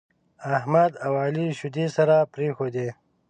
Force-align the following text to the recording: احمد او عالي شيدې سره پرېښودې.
احمد 0.57 0.91
او 1.05 1.11
عالي 1.21 1.47
شيدې 1.59 1.85
سره 1.95 2.15
پرېښودې. 2.33 2.89